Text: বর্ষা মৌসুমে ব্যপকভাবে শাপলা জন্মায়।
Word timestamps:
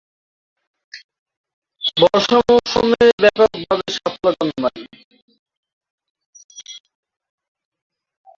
বর্ষা 2.01 2.37
মৌসুমে 2.47 3.03
ব্যপকভাবে 3.21 3.87
শাপলা 3.95 4.31
জন্মায়। 4.39 4.81